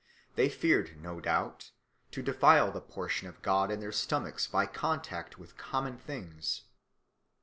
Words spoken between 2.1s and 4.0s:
defile the portion of God in their